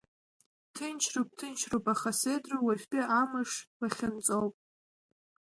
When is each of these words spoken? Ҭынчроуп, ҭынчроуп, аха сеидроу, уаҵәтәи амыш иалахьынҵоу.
Ҭынчроуп, 0.75 1.29
ҭынчроуп, 1.37 1.85
аха 1.93 2.11
сеидроу, 2.19 2.63
уаҵәтәи 2.65 3.09
амыш 3.19 3.51
иалахьынҵоу. 3.63 4.47